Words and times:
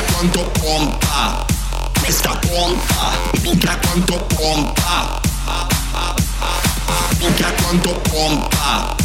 minchia 0.00 0.12
quanto 0.12 0.50
pompa, 0.60 1.44
questa 2.00 2.36
pompa, 2.36 3.12
minchia 3.42 3.78
quanto 3.78 4.16
pompa, 4.34 5.20
minchia 7.18 7.52
quanto 7.62 8.00
pompa, 8.08 8.96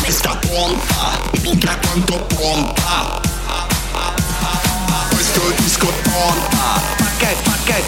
questa 0.00 0.36
pompa, 0.36 1.18
minchia 1.42 1.78
quanto 1.78 2.18
pompa. 2.34 3.20
Questo 5.10 5.40
disco 5.56 5.86
pompa, 6.02 6.80
ma 6.98 7.06
che, 7.18 7.36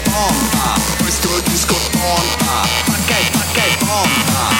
pompa, 0.03 0.79
questo 0.97 1.41
disco 1.45 1.75
pompa, 1.91 2.67
ma 2.87 2.97
che 3.05 3.77
pompa. 3.79 4.53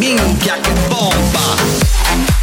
Minchia 0.00 0.58
che 0.62 0.72
bomba! 0.88 2.39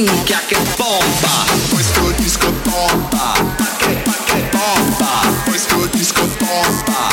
Minchia 0.00 0.40
che 0.46 0.56
bomba! 0.78 1.44
Questo 1.68 2.10
disco 2.16 2.50
bomba! 2.62 3.34
Questo 5.44 5.86
disco 5.92 6.24
bomba! 6.38 7.10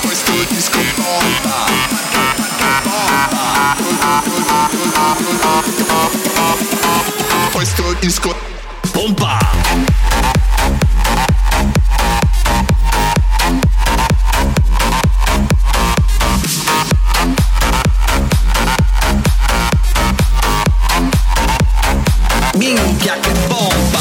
Questo 0.00 0.44
disco 0.48 0.80
bomba! 0.96 1.66
Bomba! 2.82 3.76
Questo 7.52 7.94
disco 8.00 8.34
bomba! 8.92 9.41
Minha 22.62 22.76
que 23.00 23.10
é 23.10 23.14
é 23.14 23.48
bom. 23.48 23.91